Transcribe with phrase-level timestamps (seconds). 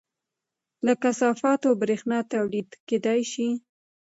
[0.85, 3.47] له کثافاتو بریښنا تولید کیدی شي